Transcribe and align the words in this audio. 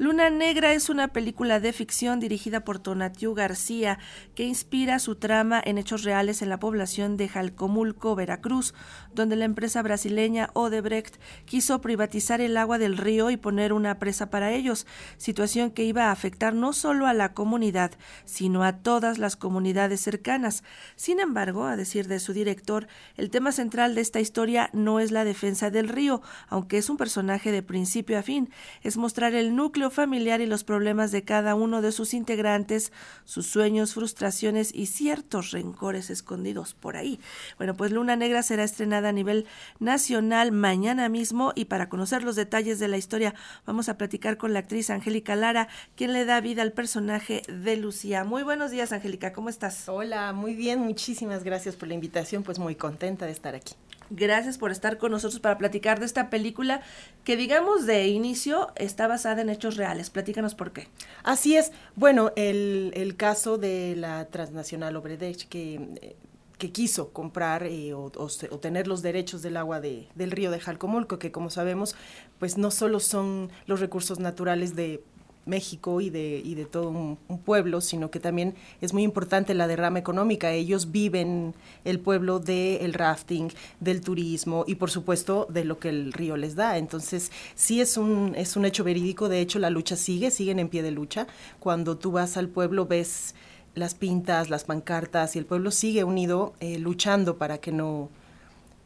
Luna 0.00 0.30
Negra 0.30 0.72
es 0.72 0.88
una 0.88 1.08
película 1.08 1.60
de 1.60 1.74
ficción 1.74 2.20
dirigida 2.20 2.64
por 2.64 2.78
Tonatiu 2.78 3.34
García 3.34 3.98
que 4.34 4.44
inspira 4.44 4.98
su 4.98 5.16
trama 5.16 5.60
en 5.62 5.76
hechos 5.76 6.04
reales 6.04 6.40
en 6.40 6.48
la 6.48 6.58
población 6.58 7.18
de 7.18 7.28
Jalcomulco, 7.28 8.16
Veracruz, 8.16 8.72
donde 9.12 9.36
la 9.36 9.44
empresa 9.44 9.82
brasileña 9.82 10.48
Odebrecht 10.54 11.20
quiso 11.44 11.82
privatizar 11.82 12.40
el 12.40 12.56
agua 12.56 12.78
del 12.78 12.96
río 12.96 13.28
y 13.28 13.36
poner 13.36 13.74
una 13.74 13.98
presa 13.98 14.30
para 14.30 14.52
ellos, 14.52 14.86
situación 15.18 15.70
que 15.70 15.84
iba 15.84 16.06
a 16.06 16.12
afectar 16.12 16.54
no 16.54 16.72
solo 16.72 17.06
a 17.06 17.12
la 17.12 17.34
comunidad, 17.34 17.92
sino 18.24 18.64
a 18.64 18.78
todas 18.78 19.18
las 19.18 19.36
comunidades 19.36 20.00
cercanas. 20.00 20.64
Sin 20.96 21.20
embargo, 21.20 21.66
a 21.66 21.76
decir 21.76 22.08
de 22.08 22.20
su 22.20 22.32
director, 22.32 22.88
el 23.18 23.28
tema 23.28 23.52
central 23.52 23.94
de 23.94 24.00
esta 24.00 24.20
historia 24.20 24.70
no 24.72 24.98
es 24.98 25.10
la 25.10 25.24
defensa 25.24 25.68
del 25.68 25.90
río, 25.90 26.22
aunque 26.48 26.78
es 26.78 26.88
un 26.88 26.96
personaje 26.96 27.52
de 27.52 27.62
principio 27.62 28.18
a 28.18 28.22
fin, 28.22 28.48
es 28.80 28.96
mostrar 28.96 29.34
el 29.34 29.54
núcleo 29.54 29.89
familiar 29.90 30.40
y 30.40 30.46
los 30.46 30.64
problemas 30.64 31.12
de 31.12 31.24
cada 31.24 31.54
uno 31.54 31.82
de 31.82 31.92
sus 31.92 32.14
integrantes, 32.14 32.92
sus 33.24 33.46
sueños, 33.46 33.94
frustraciones 33.94 34.74
y 34.74 34.86
ciertos 34.86 35.50
rencores 35.50 36.10
escondidos 36.10 36.74
por 36.74 36.96
ahí. 36.96 37.20
Bueno, 37.58 37.76
pues 37.76 37.92
Luna 37.92 38.16
Negra 38.16 38.42
será 38.42 38.64
estrenada 38.64 39.10
a 39.10 39.12
nivel 39.12 39.46
nacional 39.78 40.52
mañana 40.52 41.08
mismo 41.08 41.52
y 41.54 41.66
para 41.66 41.88
conocer 41.88 42.22
los 42.22 42.36
detalles 42.36 42.78
de 42.78 42.88
la 42.88 42.96
historia 42.96 43.34
vamos 43.66 43.88
a 43.88 43.98
platicar 43.98 44.36
con 44.36 44.52
la 44.52 44.60
actriz 44.60 44.90
Angélica 44.90 45.36
Lara, 45.36 45.68
quien 45.96 46.12
le 46.12 46.24
da 46.24 46.40
vida 46.40 46.62
al 46.62 46.72
personaje 46.72 47.42
de 47.48 47.76
Lucía. 47.76 48.24
Muy 48.24 48.42
buenos 48.42 48.70
días, 48.70 48.92
Angélica, 48.92 49.32
¿cómo 49.32 49.48
estás? 49.48 49.88
Hola, 49.88 50.32
muy 50.32 50.54
bien, 50.54 50.80
muchísimas 50.80 51.44
gracias 51.44 51.76
por 51.76 51.88
la 51.88 51.94
invitación, 51.94 52.42
pues 52.42 52.58
muy 52.58 52.74
contenta 52.74 53.26
de 53.26 53.32
estar 53.32 53.54
aquí. 53.54 53.74
Gracias 54.10 54.58
por 54.58 54.72
estar 54.72 54.98
con 54.98 55.12
nosotros 55.12 55.40
para 55.40 55.56
platicar 55.56 56.00
de 56.00 56.06
esta 56.06 56.30
película 56.30 56.82
que 57.22 57.36
digamos 57.36 57.86
de 57.86 58.08
inicio 58.08 58.72
está 58.74 59.06
basada 59.06 59.40
en 59.40 59.50
hechos 59.50 59.76
reales. 59.76 60.10
Platícanos 60.10 60.56
por 60.56 60.72
qué. 60.72 60.88
Así 61.22 61.56
es. 61.56 61.70
Bueno, 61.94 62.32
el, 62.34 62.90
el 62.94 63.16
caso 63.16 63.56
de 63.56 63.94
la 63.96 64.26
transnacional 64.26 64.96
Obredech 64.96 65.48
que, 65.48 66.16
que 66.58 66.72
quiso 66.72 67.12
comprar 67.12 67.62
eh, 67.62 67.94
o, 67.94 68.06
o, 68.06 68.28
o, 68.50 68.58
tener 68.58 68.88
los 68.88 69.00
derechos 69.00 69.42
del 69.42 69.56
agua 69.56 69.80
de, 69.80 70.08
del 70.16 70.32
río 70.32 70.50
de 70.50 70.58
Jalcomulco, 70.58 71.20
que 71.20 71.30
como 71.30 71.48
sabemos, 71.48 71.94
pues 72.40 72.58
no 72.58 72.72
solo 72.72 72.98
son 72.98 73.50
los 73.66 73.78
recursos 73.78 74.18
naturales 74.18 74.74
de 74.74 75.02
México 75.46 76.00
y 76.00 76.10
de, 76.10 76.40
y 76.44 76.54
de 76.54 76.64
todo 76.64 76.90
un, 76.90 77.18
pueblo, 77.44 77.80
sino 77.80 78.10
que 78.10 78.20
también 78.20 78.54
es 78.80 78.92
muy 78.92 79.02
importante 79.02 79.54
la 79.54 79.66
derrama 79.66 79.98
económica. 79.98 80.52
Ellos 80.52 80.92
viven 80.92 81.54
el 81.84 81.98
pueblo 81.98 82.38
del 82.38 82.92
rafting, 82.92 83.48
del 83.80 84.00
turismo 84.00 84.64
y 84.66 84.76
por 84.76 84.90
supuesto 84.90 85.46
de 85.48 85.64
lo 85.64 85.78
que 85.78 85.88
el 85.88 86.12
río 86.12 86.36
les 86.36 86.54
da. 86.54 86.78
Entonces 86.78 87.32
sí 87.54 87.80
es 87.80 87.96
un, 87.96 88.34
es 88.36 88.56
un 88.56 88.64
hecho 88.64 88.84
verídico, 88.84 89.28
de 89.28 89.40
hecho 89.40 89.58
la 89.58 89.70
lucha 89.70 89.96
sigue, 89.96 90.30
siguen 90.30 90.58
en 90.58 90.68
pie 90.68 90.82
de 90.82 90.90
lucha. 90.90 91.26
Cuando 91.58 91.96
tú 91.96 92.12
vas 92.12 92.36
al 92.36 92.48
pueblo 92.48 92.86
ves 92.86 93.34
las 93.74 93.94
pintas, 93.94 94.50
las 94.50 94.64
pancartas 94.64 95.36
y 95.36 95.38
el 95.38 95.46
pueblo 95.46 95.70
sigue 95.70 96.04
unido 96.04 96.54
eh, 96.60 96.78
luchando 96.78 97.38
para 97.38 97.58
que 97.58 97.72
no 97.72 98.10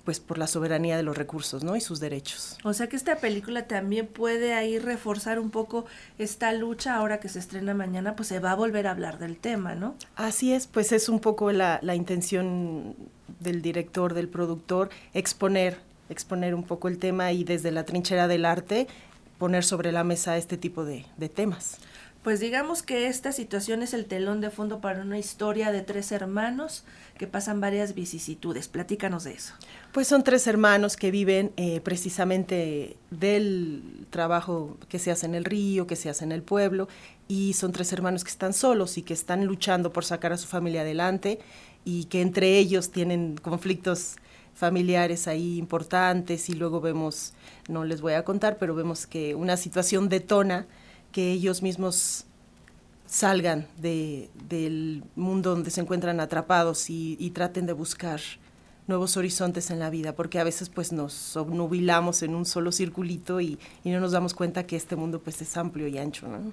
pues 0.04 0.20
por 0.20 0.38
la 0.38 0.46
soberanía 0.46 0.96
de 0.96 1.02
los 1.02 1.16
recursos, 1.16 1.64
¿no? 1.64 1.76
Y 1.76 1.80
sus 1.80 1.98
derechos. 1.98 2.58
O 2.62 2.74
sea 2.74 2.88
que 2.88 2.96
esta 2.96 3.16
película 3.16 3.66
también 3.66 4.06
puede 4.06 4.52
ahí 4.52 4.78
reforzar 4.78 5.38
un 5.38 5.50
poco 5.50 5.86
esta 6.18 6.52
lucha 6.52 6.94
ahora 6.96 7.20
que 7.20 7.28
se 7.28 7.38
estrena 7.38 7.74
mañana, 7.74 8.14
pues 8.14 8.28
se 8.28 8.38
va 8.38 8.52
a 8.52 8.54
volver 8.54 8.86
a 8.86 8.90
hablar 8.90 9.18
del 9.18 9.38
tema, 9.38 9.74
¿no? 9.74 9.94
Así 10.16 10.52
es, 10.52 10.66
pues 10.66 10.92
es 10.92 11.08
un 11.08 11.20
poco 11.20 11.52
la, 11.52 11.78
la 11.82 11.94
intención 11.94 12.94
del 13.40 13.62
director, 13.62 14.14
del 14.14 14.28
productor, 14.28 14.90
exponer, 15.14 15.78
exponer 16.10 16.54
un 16.54 16.64
poco 16.64 16.88
el 16.88 16.98
tema 16.98 17.32
y 17.32 17.44
desde 17.44 17.70
la 17.70 17.84
trinchera 17.84 18.28
del 18.28 18.44
arte 18.44 18.86
poner 19.38 19.64
sobre 19.64 19.90
la 19.90 20.04
mesa 20.04 20.36
este 20.36 20.56
tipo 20.56 20.84
de, 20.84 21.06
de 21.16 21.28
temas. 21.28 21.78
Pues 22.24 22.40
digamos 22.40 22.82
que 22.82 23.08
esta 23.08 23.32
situación 23.32 23.82
es 23.82 23.92
el 23.92 24.06
telón 24.06 24.40
de 24.40 24.48
fondo 24.48 24.80
para 24.80 25.02
una 25.02 25.18
historia 25.18 25.70
de 25.72 25.82
tres 25.82 26.10
hermanos 26.10 26.82
que 27.18 27.26
pasan 27.26 27.60
varias 27.60 27.94
vicisitudes. 27.94 28.66
Platícanos 28.66 29.24
de 29.24 29.34
eso. 29.34 29.52
Pues 29.92 30.08
son 30.08 30.24
tres 30.24 30.46
hermanos 30.46 30.96
que 30.96 31.10
viven 31.10 31.52
eh, 31.58 31.82
precisamente 31.82 32.96
del 33.10 34.06
trabajo 34.08 34.78
que 34.88 34.98
se 34.98 35.10
hace 35.10 35.26
en 35.26 35.34
el 35.34 35.44
río, 35.44 35.86
que 35.86 35.96
se 35.96 36.08
hace 36.08 36.24
en 36.24 36.32
el 36.32 36.42
pueblo, 36.42 36.88
y 37.28 37.52
son 37.52 37.72
tres 37.72 37.92
hermanos 37.92 38.24
que 38.24 38.30
están 38.30 38.54
solos 38.54 38.96
y 38.96 39.02
que 39.02 39.12
están 39.12 39.44
luchando 39.44 39.92
por 39.92 40.06
sacar 40.06 40.32
a 40.32 40.38
su 40.38 40.48
familia 40.48 40.80
adelante 40.80 41.40
y 41.84 42.04
que 42.04 42.22
entre 42.22 42.56
ellos 42.56 42.90
tienen 42.90 43.36
conflictos 43.36 44.16
familiares 44.54 45.28
ahí 45.28 45.58
importantes 45.58 46.48
y 46.48 46.54
luego 46.54 46.80
vemos, 46.80 47.34
no 47.68 47.84
les 47.84 48.00
voy 48.00 48.14
a 48.14 48.24
contar, 48.24 48.56
pero 48.56 48.74
vemos 48.74 49.06
que 49.06 49.34
una 49.34 49.58
situación 49.58 50.08
detona 50.08 50.66
que 51.14 51.30
ellos 51.30 51.62
mismos 51.62 52.24
salgan 53.06 53.68
de, 53.78 54.30
del 54.48 55.04
mundo 55.14 55.50
donde 55.50 55.70
se 55.70 55.80
encuentran 55.80 56.18
atrapados 56.18 56.90
y, 56.90 57.16
y, 57.20 57.30
traten 57.30 57.66
de 57.66 57.72
buscar 57.72 58.20
nuevos 58.88 59.16
horizontes 59.16 59.70
en 59.70 59.78
la 59.78 59.90
vida, 59.90 60.16
porque 60.16 60.40
a 60.40 60.44
veces 60.44 60.68
pues 60.70 60.92
nos 60.92 61.36
obnubilamos 61.36 62.24
en 62.24 62.34
un 62.34 62.44
solo 62.44 62.72
circulito 62.72 63.40
y, 63.40 63.60
y 63.84 63.90
no 63.90 64.00
nos 64.00 64.10
damos 64.10 64.34
cuenta 64.34 64.66
que 64.66 64.74
este 64.74 64.96
mundo 64.96 65.20
pues 65.22 65.40
es 65.40 65.56
amplio 65.56 65.86
y 65.86 65.98
ancho, 65.98 66.26
¿no? 66.26 66.52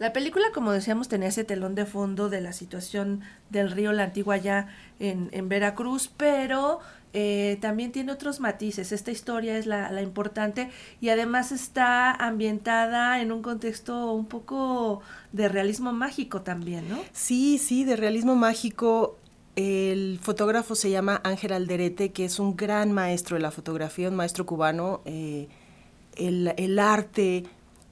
La 0.00 0.14
película, 0.14 0.46
como 0.54 0.72
decíamos, 0.72 1.08
tenía 1.08 1.28
ese 1.28 1.44
telón 1.44 1.74
de 1.74 1.84
fondo 1.84 2.30
de 2.30 2.40
la 2.40 2.54
situación 2.54 3.20
del 3.50 3.70
río 3.70 3.92
La 3.92 4.04
Antigua 4.04 4.36
allá 4.36 4.68
en, 4.98 5.48
Veracruz, 5.50 6.10
pero 6.16 6.80
eh, 7.12 7.58
también 7.60 7.92
tiene 7.92 8.10
otros 8.10 8.40
matices. 8.40 8.92
Esta 8.92 9.10
historia 9.10 9.58
es 9.58 9.66
la, 9.66 10.00
importante 10.00 10.70
y 11.02 11.10
además 11.10 11.52
está 11.52 12.12
ambientada 12.12 13.20
en 13.20 13.30
un 13.30 13.42
contexto 13.42 14.12
un 14.12 14.24
poco 14.24 15.02
de 15.32 15.50
realismo 15.50 15.92
mágico 15.92 16.40
también, 16.40 16.88
¿no? 16.88 16.98
Sí, 17.12 17.58
sí, 17.58 17.84
de 17.84 17.96
realismo 17.96 18.34
mágico. 18.36 19.18
El 19.54 20.18
fotógrafo 20.22 20.76
se 20.76 20.88
llama 20.88 21.20
Ángel 21.24 21.52
Alderete, 21.52 22.10
que 22.10 22.24
es 22.24 22.38
un 22.38 22.56
gran 22.56 22.90
maestro 22.92 23.36
de 23.36 23.42
la 23.42 23.50
fotografía, 23.50 24.08
un 24.08 24.16
maestro 24.16 24.46
cubano. 24.46 25.02
Eh, 25.04 25.48
el 26.16 26.78
arte, 26.78 27.44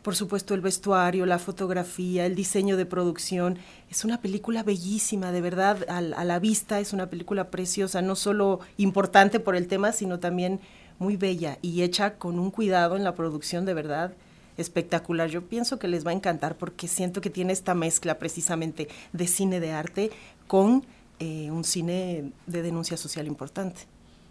por 0.09 0.17
supuesto 0.17 0.55
el 0.55 0.63
vestuario, 0.63 1.27
la 1.27 1.39
fotografía, 1.39 2.25
el 2.25 2.35
diseño 2.35 2.79
de 2.79 2.87
producción. 2.87 3.59
Es 3.91 4.07
una 4.07 4.23
película 4.23 4.63
bellísima, 4.63 5.33
de 5.33 5.43
verdad, 5.43 5.85
a, 5.87 5.99
a, 5.99 6.25
la 6.25 6.39
vista 6.39 6.81
es 6.81 6.95
una 6.95 7.11
película 7.11 7.51
preciosa, 7.51 8.01
no 8.01 8.17
solo 8.17 8.61
importante 8.79 9.39
por 9.39 9.55
el 9.55 9.67
tema, 9.67 9.93
sino 9.93 10.19
también 10.19 10.61
muy 10.99 11.19
bella 11.19 11.59
y 11.61 11.83
hecha 11.83 12.15
con 12.15 12.39
un 12.39 12.51
cuidado 12.51 12.97
en 12.97 13.05
la 13.05 13.15
producción 13.15 13.67
de 13.67 13.75
verdad 13.75 14.15
espectacular. 14.57 15.29
Yo 15.29 15.47
pienso 15.47 15.79
que 15.79 15.89
les 15.89 16.07
va 16.07 16.13
a 16.13 16.15
encantar 16.15 16.57
porque 16.57 16.89
siento 16.89 17.21
que 17.21 17.29
tiene 17.29 17.53
esta 17.53 17.75
mezcla 17.75 18.19
precisamente 18.19 18.89
de 19.13 19.27
cine 19.27 19.61
de 19.61 19.73
arte 19.73 20.11
con 20.47 20.87
eh, 21.19 21.51
un 21.51 21.65
cine 21.65 22.33
de 22.47 22.63
denuncia 22.63 22.97
social 22.97 23.27
importante. 23.27 23.81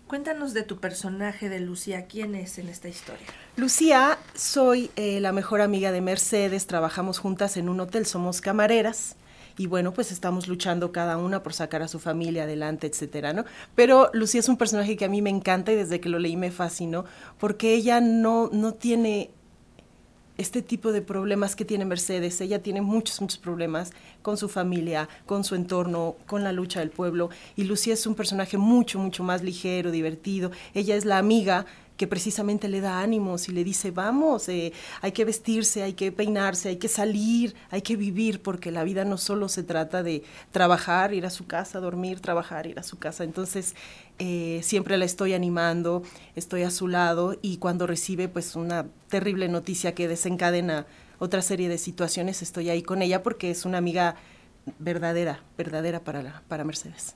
Cuéntanos 0.08 0.54
de 0.54 0.64
tu 0.64 0.78
personaje 0.78 1.50
de 1.50 1.60
Lucía. 1.60 2.06
¿Quién 2.06 2.34
es 2.34 2.60
en 2.60 2.70
esta 2.70 2.88
historia? 2.88 3.28
Lucía, 3.58 4.18
soy 4.36 4.90
eh, 4.96 5.20
la 5.20 5.34
mejor 5.34 5.60
amiga 5.60 5.92
de 5.92 6.00
Mercedes. 6.00 6.66
Trabajamos 6.66 7.20
juntas 7.20 7.58
en 7.58 7.68
un 7.68 7.82
hotel, 7.82 8.06
somos 8.06 8.40
camareras. 8.40 9.18
Y 9.58 9.68
bueno, 9.68 9.92
pues 9.92 10.14
estamos 10.14 10.48
luchando 10.48 10.94
cada 10.94 11.18
una 11.18 11.44
por 11.44 11.54
sacar 11.54 11.82
a 11.82 11.90
su 11.90 12.00
familia 12.00 12.44
adelante, 12.44 12.88
etcétera, 12.88 13.34
¿no? 13.34 13.44
Pero 13.76 14.10
Lucía 14.14 14.40
es 14.40 14.48
un 14.48 14.56
personaje 14.56 14.96
que 14.96 15.04
a 15.04 15.10
mí 15.10 15.22
me 15.22 15.30
encanta 15.30 15.74
y 15.74 15.76
desde 15.76 16.00
que 16.00 16.08
lo 16.08 16.20
leí 16.20 16.38
me 16.38 16.52
fascinó, 16.52 17.04
porque 17.38 17.74
ella 17.74 18.00
no, 18.00 18.50
no 18.54 18.76
tiene 18.76 19.32
este 20.38 20.62
tipo 20.62 20.92
de 20.92 21.02
problemas 21.02 21.56
que 21.56 21.66
tiene 21.66 21.86
Mercedes. 21.86 22.40
Ella 22.42 22.62
tiene 22.62 22.82
muchos, 22.82 23.22
muchos 23.22 23.38
problemas 23.38 23.92
con 24.22 24.38
su 24.38 24.50
familia, 24.50 25.10
con 25.26 25.44
su 25.44 25.56
entorno, 25.56 26.16
con 26.26 26.44
la 26.44 26.52
lucha 26.52 26.80
del 26.80 26.90
pueblo. 26.90 27.30
Y 27.56 27.64
Lucía 27.64 27.94
es 27.94 28.06
un 28.06 28.16
personaje 28.16 28.58
mucho, 28.58 29.00
mucho 29.00 29.24
más 29.24 29.42
ligero, 29.44 29.92
divertido. 29.92 30.52
Ella 30.74 30.96
es 30.96 31.06
la 31.06 31.18
amiga 31.18 31.66
que 31.98 32.08
precisamente 32.08 32.68
le 32.68 32.80
da 32.80 33.02
ánimos 33.02 33.50
y 33.50 33.52
le 33.52 33.64
dice, 33.64 33.92
vamos, 33.92 34.48
eh, 34.50 34.72
hay 35.02 35.12
que 35.12 35.26
vestirse, 35.26 35.84
hay 35.84 35.94
que 35.94 36.12
peinarse, 36.12 36.70
hay 36.70 36.78
que 36.78 36.88
salir, 36.88 37.56
hay 37.70 37.82
que 37.82 37.96
vivir, 37.96 38.42
porque 38.42 38.72
la 38.72 38.84
vida 38.84 39.04
no 39.04 39.18
solo 39.18 39.50
se 39.50 39.64
trata 39.64 40.04
de 40.04 40.24
trabajar, 40.52 41.14
ir 41.14 41.26
a 41.26 41.30
su 41.32 41.48
casa, 41.48 41.80
dormir, 41.80 42.20
trabajar, 42.20 42.68
ir 42.68 42.80
a 42.80 42.84
su 42.84 42.98
casa. 43.00 43.24
Entonces, 43.24 43.76
eh, 44.20 44.62
siempre 44.64 44.98
la 44.98 45.06
estoy 45.06 45.34
animando, 45.34 46.04
estoy 46.36 46.64
a 46.64 46.72
su 46.72 46.88
lado 46.88 47.38
y 47.42 47.58
cuando 47.58 47.88
recibe 47.88 48.30
pues 48.30 48.56
una 48.56 48.86
terrible 49.10 49.48
noticia 49.48 49.94
que 49.94 50.08
desencadena 50.08 50.86
otra 51.20 51.42
serie 51.42 51.68
de 51.68 51.80
situaciones, 51.80 52.42
estoy 52.42 52.70
ahí 52.70 52.84
con 52.84 53.02
ella 53.02 53.24
porque 53.24 53.50
es 53.50 53.66
una 53.66 53.80
amiga 53.80 54.16
verdadera, 54.80 55.42
verdadera 55.58 56.00
para, 56.02 56.22
la, 56.22 56.44
para 56.48 56.64
Mercedes. 56.64 57.16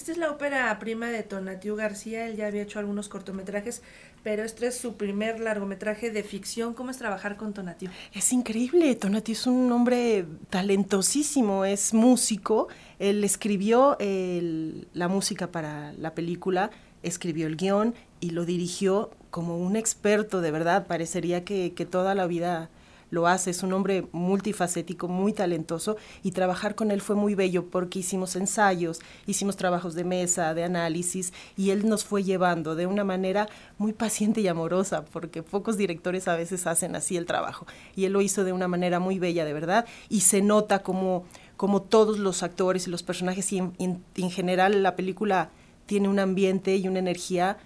Esta 0.00 0.12
es 0.12 0.16
la 0.18 0.30
ópera 0.30 0.78
prima 0.78 1.08
de 1.08 1.22
Tonatiu 1.22 1.76
García, 1.76 2.26
él 2.26 2.34
ya 2.34 2.46
había 2.46 2.62
hecho 2.62 2.78
algunos 2.78 3.10
cortometrajes, 3.10 3.82
pero 4.22 4.44
este 4.44 4.66
es 4.68 4.78
su 4.78 4.94
primer 4.94 5.40
largometraje 5.40 6.10
de 6.10 6.22
ficción. 6.22 6.72
¿Cómo 6.72 6.90
es 6.90 6.96
trabajar 6.96 7.36
con 7.36 7.52
Tonatiu? 7.52 7.90
Es 8.14 8.32
increíble, 8.32 8.94
Tonatiu 8.94 9.34
es 9.34 9.46
un 9.46 9.70
hombre 9.70 10.24
talentosísimo, 10.48 11.66
es 11.66 11.92
músico, 11.92 12.68
él 12.98 13.22
escribió 13.24 13.98
la 14.00 15.08
música 15.08 15.52
para 15.52 15.92
la 15.92 16.14
película, 16.14 16.70
escribió 17.02 17.46
el 17.46 17.56
guion 17.56 17.94
y 18.20 18.30
lo 18.30 18.46
dirigió 18.46 19.10
como 19.28 19.58
un 19.58 19.76
experto, 19.76 20.40
de 20.40 20.50
verdad, 20.50 20.86
parecería 20.86 21.44
que, 21.44 21.74
que 21.74 21.84
toda 21.84 22.14
la 22.14 22.26
vida 22.26 22.70
lo 23.10 23.26
hace, 23.26 23.50
es 23.50 23.62
un 23.62 23.72
hombre 23.72 24.06
multifacético, 24.12 25.08
muy 25.08 25.32
talentoso 25.32 25.96
y 26.22 26.30
trabajar 26.30 26.74
con 26.74 26.90
él 26.90 27.00
fue 27.00 27.16
muy 27.16 27.34
bello 27.34 27.66
porque 27.66 27.98
hicimos 27.98 28.36
ensayos, 28.36 29.00
hicimos 29.26 29.56
trabajos 29.56 29.94
de 29.94 30.04
mesa, 30.04 30.54
de 30.54 30.64
análisis 30.64 31.32
y 31.56 31.70
él 31.70 31.88
nos 31.88 32.04
fue 32.04 32.22
llevando 32.22 32.74
de 32.74 32.86
una 32.86 33.04
manera 33.04 33.48
muy 33.78 33.92
paciente 33.92 34.40
y 34.40 34.48
amorosa 34.48 35.04
porque 35.04 35.42
pocos 35.42 35.76
directores 35.76 36.28
a 36.28 36.36
veces 36.36 36.66
hacen 36.66 36.96
así 36.96 37.16
el 37.16 37.26
trabajo 37.26 37.66
y 37.96 38.04
él 38.04 38.12
lo 38.12 38.20
hizo 38.20 38.44
de 38.44 38.52
una 38.52 38.68
manera 38.68 39.00
muy 39.00 39.18
bella 39.18 39.44
de 39.44 39.52
verdad 39.52 39.86
y 40.08 40.20
se 40.20 40.40
nota 40.40 40.82
como, 40.82 41.24
como 41.56 41.82
todos 41.82 42.18
los 42.18 42.42
actores 42.42 42.86
y 42.86 42.90
los 42.90 43.02
personajes 43.02 43.52
y 43.52 43.58
en, 43.58 44.30
general 44.30 44.82
la 44.82 44.96
película 44.96 45.50
tiene 45.86 46.08
un 46.08 46.20
ambiente 46.20 46.76
y 46.76 46.86
una 46.86 47.00
energía 47.00 47.58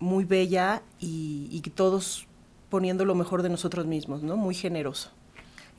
muy 0.00 0.24
bella 0.24 0.82
y, 0.98 1.48
y 1.50 1.60
todos 1.70 2.26
poniendo 2.74 3.04
lo 3.04 3.14
mejor 3.14 3.44
de 3.44 3.50
nosotros 3.50 3.86
mismos, 3.86 4.24
¿no? 4.24 4.36
Muy 4.36 4.52
generoso. 4.52 5.12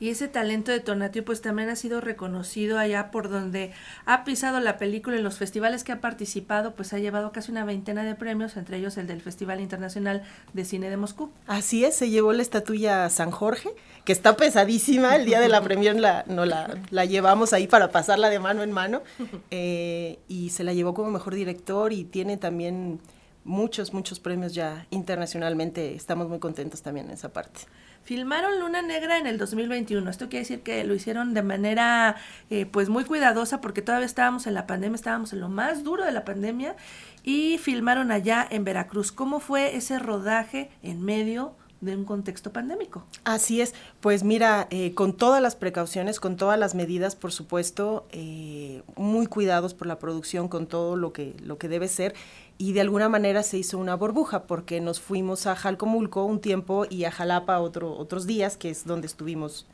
Y 0.00 0.08
ese 0.08 0.28
talento 0.28 0.72
de 0.72 0.80
Tonatio 0.80 1.26
pues 1.26 1.42
también 1.42 1.68
ha 1.68 1.76
sido 1.76 2.00
reconocido 2.00 2.78
allá 2.78 3.10
por 3.10 3.28
donde 3.28 3.72
ha 4.06 4.24
pisado 4.24 4.60
la 4.60 4.78
película 4.78 5.18
en 5.18 5.22
los 5.22 5.36
festivales 5.36 5.84
que 5.84 5.92
ha 5.92 6.00
participado, 6.00 6.74
pues 6.74 6.94
ha 6.94 6.98
llevado 6.98 7.32
casi 7.32 7.52
una 7.52 7.66
veintena 7.66 8.02
de 8.02 8.14
premios, 8.14 8.56
entre 8.56 8.78
ellos 8.78 8.96
el 8.96 9.06
del 9.06 9.20
Festival 9.20 9.60
Internacional 9.60 10.22
de 10.54 10.64
Cine 10.64 10.88
de 10.88 10.96
Moscú. 10.96 11.28
Así 11.46 11.84
es, 11.84 11.94
se 11.94 12.08
llevó 12.08 12.32
la 12.32 12.40
estatuilla 12.40 13.10
San 13.10 13.30
Jorge, 13.30 13.68
que 14.06 14.12
está 14.12 14.38
pesadísima, 14.38 15.16
el 15.16 15.26
día 15.26 15.38
de 15.38 15.50
la 15.50 15.60
premier 15.60 16.00
la, 16.00 16.24
no 16.28 16.46
la, 16.46 16.78
la 16.88 17.04
llevamos 17.04 17.52
ahí 17.52 17.66
para 17.66 17.90
pasarla 17.90 18.30
de 18.30 18.38
mano 18.38 18.62
en 18.62 18.72
mano, 18.72 19.02
eh, 19.50 20.18
y 20.28 20.48
se 20.48 20.64
la 20.64 20.72
llevó 20.72 20.94
como 20.94 21.10
mejor 21.10 21.34
director 21.34 21.92
y 21.92 22.04
tiene 22.04 22.38
también 22.38 23.00
muchos, 23.46 23.94
muchos 23.94 24.20
premios 24.20 24.54
ya 24.54 24.86
internacionalmente. 24.90 25.94
Estamos 25.94 26.28
muy 26.28 26.38
contentos 26.38 26.82
también 26.82 27.06
en 27.06 27.12
esa 27.12 27.32
parte. 27.32 27.60
Filmaron 28.02 28.60
Luna 28.60 28.82
Negra 28.82 29.18
en 29.18 29.26
el 29.26 29.38
2021. 29.38 30.08
Esto 30.10 30.28
quiere 30.28 30.40
decir 30.40 30.60
que 30.60 30.84
lo 30.84 30.94
hicieron 30.94 31.34
de 31.34 31.42
manera 31.42 32.16
eh, 32.50 32.66
pues 32.66 32.88
muy 32.88 33.04
cuidadosa 33.04 33.60
porque 33.60 33.82
todavía 33.82 34.06
estábamos 34.06 34.46
en 34.46 34.54
la 34.54 34.66
pandemia, 34.66 34.96
estábamos 34.96 35.32
en 35.32 35.40
lo 35.40 35.48
más 35.48 35.82
duro 35.82 36.04
de 36.04 36.12
la 36.12 36.24
pandemia 36.24 36.76
y 37.24 37.58
filmaron 37.58 38.12
allá 38.12 38.46
en 38.48 38.64
Veracruz. 38.64 39.10
¿Cómo 39.10 39.40
fue 39.40 39.76
ese 39.76 39.98
rodaje 39.98 40.70
en 40.82 41.02
medio 41.02 41.56
de 41.80 41.96
un 41.96 42.04
contexto 42.04 42.52
pandémico. 42.52 43.04
Así 43.24 43.60
es, 43.60 43.74
pues 44.00 44.24
mira, 44.24 44.66
eh, 44.70 44.94
con 44.94 45.14
todas 45.14 45.42
las 45.42 45.56
precauciones, 45.56 46.20
con 46.20 46.36
todas 46.36 46.58
las 46.58 46.74
medidas, 46.74 47.16
por 47.16 47.32
supuesto, 47.32 48.06
eh, 48.12 48.82
muy 48.96 49.26
cuidados 49.26 49.74
por 49.74 49.86
la 49.86 49.98
producción, 49.98 50.48
con 50.48 50.66
todo 50.66 50.96
lo 50.96 51.12
que, 51.12 51.36
lo 51.42 51.58
que 51.58 51.68
debe 51.68 51.88
ser 51.88 52.14
y 52.58 52.72
de 52.72 52.80
alguna 52.80 53.08
manera 53.08 53.42
se 53.42 53.58
hizo 53.58 53.78
una 53.78 53.96
burbuja 53.96 54.44
porque 54.44 54.80
nos 54.80 55.00
fuimos 55.00 55.46
a 55.46 55.56
Jalcomulco 55.56 56.24
un 56.24 56.40
tiempo 56.40 56.86
y 56.88 57.04
a 57.04 57.10
Jalapa 57.10 57.60
otro, 57.60 57.92
otros 57.96 58.26
días, 58.26 58.56
que 58.56 58.70
es 58.70 58.86
donde 58.86 59.06
estuvimos 59.06 59.66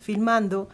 filmando. 0.00 0.68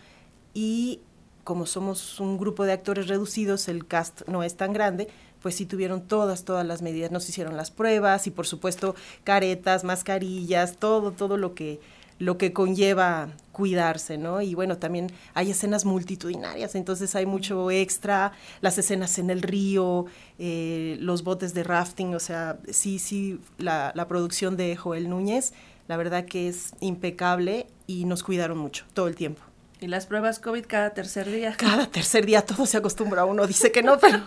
Y 0.54 1.00
como 1.44 1.66
somos 1.66 2.18
un 2.20 2.36
grupo 2.36 2.64
de 2.64 2.72
actores 2.72 3.08
reducidos, 3.08 3.68
el 3.68 3.86
cast 3.86 4.22
no 4.26 4.42
es 4.42 4.56
tan 4.56 4.72
grande, 4.72 5.08
pues 5.40 5.54
sí 5.54 5.66
tuvieron 5.66 6.02
todas, 6.02 6.44
todas 6.44 6.66
las 6.66 6.82
medidas, 6.82 7.10
nos 7.10 7.28
hicieron 7.28 7.56
las 7.56 7.70
pruebas 7.70 8.26
y 8.26 8.30
por 8.30 8.46
supuesto 8.46 8.94
caretas, 9.24 9.84
mascarillas, 9.84 10.76
todo, 10.76 11.12
todo 11.12 11.36
lo 11.36 11.54
que 11.54 11.80
lo 12.22 12.38
que 12.38 12.52
conlleva 12.52 13.30
cuidarse, 13.50 14.16
¿no? 14.16 14.42
Y 14.42 14.54
bueno, 14.54 14.78
también 14.78 15.10
hay 15.34 15.50
escenas 15.50 15.84
multitudinarias, 15.84 16.76
entonces 16.76 17.16
hay 17.16 17.26
mucho 17.26 17.68
extra, 17.72 18.30
las 18.60 18.78
escenas 18.78 19.18
en 19.18 19.28
el 19.28 19.42
río, 19.42 20.06
eh, 20.38 20.98
los 21.00 21.24
botes 21.24 21.52
de 21.52 21.64
rafting, 21.64 22.14
o 22.14 22.20
sea, 22.20 22.58
sí, 22.70 23.00
sí, 23.00 23.40
la, 23.58 23.90
la 23.96 24.06
producción 24.06 24.56
de 24.56 24.76
Joel 24.76 25.10
Núñez, 25.10 25.52
la 25.88 25.96
verdad 25.96 26.24
que 26.24 26.46
es 26.46 26.74
impecable 26.78 27.66
y 27.88 28.04
nos 28.04 28.22
cuidaron 28.22 28.56
mucho 28.56 28.84
todo 28.94 29.08
el 29.08 29.16
tiempo. 29.16 29.42
¿Y 29.80 29.88
las 29.88 30.06
pruebas 30.06 30.38
COVID 30.38 30.66
cada 30.68 30.90
tercer 30.90 31.28
día? 31.28 31.54
Cada 31.58 31.88
tercer 31.88 32.24
día 32.24 32.46
todo 32.46 32.66
se 32.66 32.76
acostumbra, 32.76 33.24
uno 33.24 33.48
dice 33.48 33.72
que 33.72 33.82
no, 33.82 33.98
pero 33.98 34.22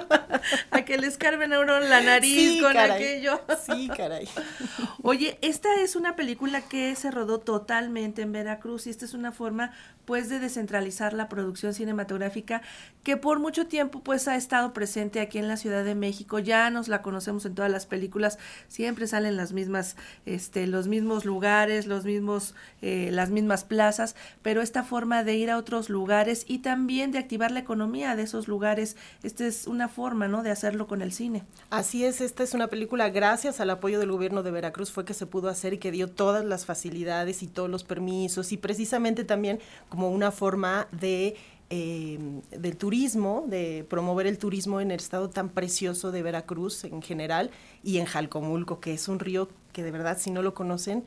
a 0.70 0.82
que 0.86 0.96
les 0.96 1.18
carben 1.18 1.52
a 1.52 1.60
uno 1.60 1.78
la 1.80 2.00
nariz 2.00 2.62
con 2.62 2.78
aquello. 2.78 3.42
Sí, 3.66 3.90
caray. 3.94 4.26
Oye, 5.12 5.38
esta 5.42 5.74
es 5.80 5.96
una 5.96 6.14
película 6.14 6.60
que 6.60 6.94
se 6.94 7.10
rodó 7.10 7.40
totalmente 7.40 8.22
en 8.22 8.30
Veracruz 8.30 8.86
y 8.86 8.90
esta 8.90 9.04
es 9.04 9.12
una 9.12 9.32
forma 9.32 9.72
pues 10.04 10.28
de 10.28 10.38
descentralizar 10.38 11.14
la 11.14 11.28
producción 11.28 11.74
cinematográfica 11.74 12.62
que 13.02 13.16
por 13.16 13.40
mucho 13.40 13.66
tiempo 13.66 14.02
pues 14.04 14.28
ha 14.28 14.36
estado 14.36 14.72
presente 14.72 15.20
aquí 15.20 15.38
en 15.38 15.48
la 15.48 15.56
Ciudad 15.56 15.84
de 15.84 15.96
México. 15.96 16.38
Ya 16.38 16.70
nos 16.70 16.86
la 16.86 17.02
conocemos 17.02 17.44
en 17.44 17.56
todas 17.56 17.72
las 17.72 17.86
películas, 17.86 18.38
siempre 18.68 19.08
salen 19.08 19.36
las 19.36 19.52
mismas, 19.52 19.96
este, 20.26 20.68
los 20.68 20.86
mismos 20.86 21.24
lugares, 21.24 21.88
los 21.88 22.04
mismos, 22.04 22.54
eh, 22.80 23.08
las 23.10 23.30
mismas 23.30 23.64
plazas, 23.64 24.14
pero 24.42 24.62
esta 24.62 24.84
forma 24.84 25.24
de 25.24 25.34
ir 25.34 25.50
a 25.50 25.58
otros 25.58 25.90
lugares 25.90 26.44
y 26.46 26.58
también 26.58 27.10
de 27.10 27.18
activar 27.18 27.50
la 27.50 27.60
economía 27.60 28.14
de 28.14 28.22
esos 28.22 28.46
lugares, 28.46 28.96
esta 29.24 29.44
es 29.44 29.66
una 29.66 29.88
forma, 29.88 30.28
¿no? 30.28 30.44
De 30.44 30.52
hacerlo 30.52 30.86
con 30.86 31.02
el 31.02 31.10
cine. 31.10 31.42
Así 31.70 32.04
es, 32.04 32.20
esta 32.20 32.44
es 32.44 32.54
una 32.54 32.68
película 32.68 33.08
gracias 33.08 33.58
al 33.58 33.70
apoyo 33.70 33.98
del 33.98 34.12
gobierno 34.12 34.44
de 34.44 34.52
Veracruz 34.52 34.92
fue 34.92 34.99
que 35.04 35.14
se 35.14 35.26
pudo 35.26 35.48
hacer 35.48 35.74
y 35.74 35.78
que 35.78 35.90
dio 35.90 36.08
todas 36.08 36.44
las 36.44 36.64
facilidades 36.64 37.42
y 37.42 37.46
todos 37.46 37.68
los 37.70 37.84
permisos 37.84 38.52
y 38.52 38.56
precisamente 38.56 39.24
también 39.24 39.60
como 39.88 40.10
una 40.10 40.30
forma 40.30 40.88
de 40.92 41.36
eh, 41.72 42.18
del 42.50 42.76
turismo, 42.76 43.44
de 43.46 43.86
promover 43.88 44.26
el 44.26 44.38
turismo 44.38 44.80
en 44.80 44.90
el 44.90 44.98
estado 44.98 45.30
tan 45.30 45.48
precioso 45.48 46.10
de 46.10 46.20
Veracruz 46.20 46.82
en 46.82 47.00
general 47.00 47.52
y 47.84 47.98
en 47.98 48.06
Jalcomulco, 48.06 48.80
que 48.80 48.92
es 48.92 49.06
un 49.06 49.20
río 49.20 49.48
que 49.72 49.84
de 49.84 49.92
verdad 49.92 50.18
si 50.18 50.32
no 50.32 50.42
lo 50.42 50.52
conocen 50.52 51.04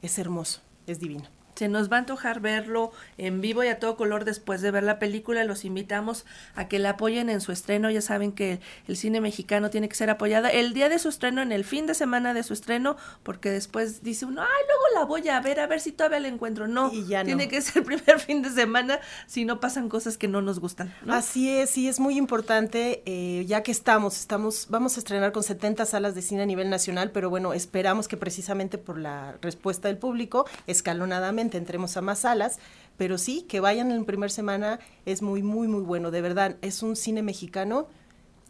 es 0.00 0.18
hermoso, 0.18 0.60
es 0.86 1.00
divino. 1.00 1.24
Se 1.56 1.68
nos 1.68 1.90
va 1.90 1.96
a 1.96 2.00
antojar 2.00 2.40
verlo 2.40 2.92
en 3.18 3.40
vivo 3.40 3.64
y 3.64 3.68
a 3.68 3.78
todo 3.78 3.96
color 3.96 4.24
después 4.24 4.60
de 4.60 4.70
ver 4.70 4.84
la 4.84 4.98
película. 4.98 5.42
Los 5.44 5.64
invitamos 5.64 6.24
a 6.54 6.68
que 6.68 6.78
la 6.78 6.90
apoyen 6.90 7.30
en 7.30 7.40
su 7.40 7.50
estreno. 7.50 7.90
Ya 7.90 8.02
saben 8.02 8.32
que 8.32 8.60
el 8.86 8.96
cine 8.96 9.20
mexicano 9.20 9.70
tiene 9.70 9.88
que 9.88 9.94
ser 9.94 10.10
apoyada 10.10 10.50
el 10.50 10.74
día 10.74 10.88
de 10.88 10.98
su 10.98 11.08
estreno, 11.08 11.42
en 11.42 11.52
el 11.52 11.64
fin 11.64 11.86
de 11.86 11.94
semana 11.94 12.34
de 12.34 12.42
su 12.42 12.52
estreno, 12.52 12.96
porque 13.22 13.50
después 13.50 14.02
dice 14.02 14.26
uno, 14.26 14.42
ay, 14.42 14.64
luego 14.66 14.82
la 14.94 15.04
voy 15.04 15.28
a 15.28 15.40
ver, 15.40 15.60
a 15.60 15.66
ver 15.66 15.80
si 15.80 15.92
todavía 15.92 16.20
la 16.20 16.28
encuentro. 16.28 16.68
No, 16.68 16.90
tiene 16.90 17.48
que 17.48 17.60
ser 17.62 17.78
el 17.78 17.84
primer 17.84 18.20
fin 18.20 18.42
de 18.42 18.50
semana, 18.50 19.00
si 19.26 19.44
no 19.44 19.60
pasan 19.60 19.88
cosas 19.88 20.18
que 20.18 20.28
no 20.28 20.42
nos 20.42 20.60
gustan. 20.60 20.94
Así 21.08 21.50
es, 21.50 21.70
sí, 21.70 21.88
es 21.88 22.00
muy 22.00 22.16
importante, 22.16 23.02
eh, 23.06 23.44
ya 23.46 23.62
que 23.62 23.72
estamos, 23.72 24.20
estamos, 24.20 24.66
vamos 24.68 24.96
a 24.96 25.00
estrenar 25.00 25.32
con 25.32 25.42
70 25.42 25.86
salas 25.86 26.14
de 26.14 26.22
cine 26.22 26.42
a 26.42 26.46
nivel 26.46 26.70
nacional, 26.70 27.10
pero 27.12 27.30
bueno, 27.30 27.52
esperamos 27.52 28.08
que 28.08 28.16
precisamente 28.16 28.78
por 28.78 28.98
la 28.98 29.36
respuesta 29.40 29.88
del 29.88 29.98
público, 29.98 30.46
escalonadamente, 30.66 31.45
entremos 31.54 31.96
a 31.96 32.02
más 32.02 32.20
salas, 32.20 32.58
pero 32.96 33.18
sí, 33.18 33.42
que 33.42 33.60
vayan 33.60 33.90
en 33.90 34.04
primer 34.04 34.30
semana 34.30 34.80
es 35.04 35.22
muy, 35.22 35.42
muy, 35.42 35.68
muy 35.68 35.82
bueno. 35.82 36.10
De 36.10 36.20
verdad, 36.20 36.56
es 36.62 36.82
un 36.82 36.96
cine 36.96 37.22
mexicano 37.22 37.88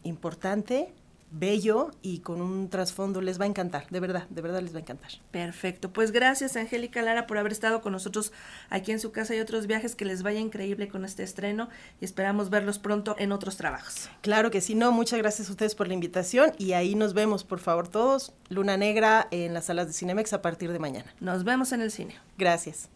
importante, 0.02 0.92
bello 1.38 1.90
y 2.02 2.20
con 2.20 2.40
un 2.40 2.68
trasfondo 2.68 3.20
les 3.20 3.40
va 3.40 3.44
a 3.44 3.48
encantar, 3.48 3.86
de 3.90 4.00
verdad, 4.00 4.26
de 4.28 4.42
verdad 4.42 4.62
les 4.62 4.74
va 4.74 4.78
a 4.78 4.82
encantar. 4.82 5.10
Perfecto, 5.30 5.92
pues 5.92 6.12
gracias 6.12 6.56
Angélica 6.56 7.02
Lara 7.02 7.26
por 7.26 7.38
haber 7.38 7.52
estado 7.52 7.80
con 7.80 7.92
nosotros 7.92 8.32
aquí 8.70 8.92
en 8.92 9.00
su 9.00 9.12
casa 9.12 9.34
y 9.34 9.40
otros 9.40 9.66
viajes 9.66 9.94
que 9.94 10.04
les 10.04 10.22
vaya 10.22 10.40
increíble 10.40 10.88
con 10.88 11.04
este 11.04 11.22
estreno 11.22 11.68
y 12.00 12.04
esperamos 12.04 12.50
verlos 12.50 12.78
pronto 12.78 13.16
en 13.18 13.32
otros 13.32 13.56
trabajos. 13.56 14.08
Claro 14.22 14.50
que 14.50 14.60
sí, 14.60 14.74
no, 14.74 14.92
muchas 14.92 15.18
gracias 15.18 15.48
a 15.48 15.52
ustedes 15.52 15.74
por 15.74 15.88
la 15.88 15.94
invitación 15.94 16.52
y 16.58 16.72
ahí 16.72 16.94
nos 16.94 17.14
vemos, 17.14 17.44
por 17.44 17.60
favor, 17.60 17.88
todos, 17.88 18.32
Luna 18.48 18.76
Negra 18.76 19.28
en 19.30 19.54
las 19.54 19.66
salas 19.66 19.86
de 19.86 19.92
Cinemex 19.92 20.32
a 20.32 20.42
partir 20.42 20.72
de 20.72 20.78
mañana. 20.78 21.14
Nos 21.20 21.44
vemos 21.44 21.72
en 21.72 21.80
el 21.80 21.90
cine. 21.90 22.14
Gracias. 22.38 22.88